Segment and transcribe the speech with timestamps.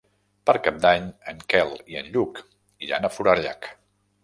[0.49, 2.43] Per Cap d'Any en Quel i en Lluc
[2.89, 3.73] iran a Forallac.